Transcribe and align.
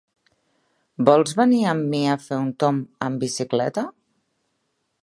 Vols 1.09 1.35
venir 1.41 1.59
amb 1.73 1.85
mi 1.91 2.01
a 2.15 2.17
fer 2.25 2.41
un 2.47 2.51
tomb 2.65 3.07
amb 3.11 3.23
bicicleta? 3.27 3.87